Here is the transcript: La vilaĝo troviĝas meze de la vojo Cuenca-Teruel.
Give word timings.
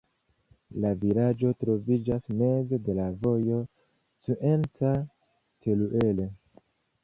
La 0.85 0.93
vilaĝo 1.03 1.51
troviĝas 1.63 2.31
meze 2.41 2.81
de 2.89 2.97
la 3.01 3.07
vojo 3.27 3.61
Cuenca-Teruel. 4.25 6.27